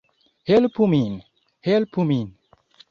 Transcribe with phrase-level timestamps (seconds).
[0.51, 1.21] Helpu min!
[1.69, 2.27] Helpu min!